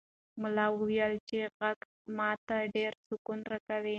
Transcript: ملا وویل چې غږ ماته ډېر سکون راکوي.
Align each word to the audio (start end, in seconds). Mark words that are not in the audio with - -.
ملا 0.41 0.65
وویل 0.77 1.13
چې 1.29 1.39
غږ 1.59 1.77
ماته 2.17 2.57
ډېر 2.75 2.91
سکون 3.07 3.39
راکوي. 3.51 3.89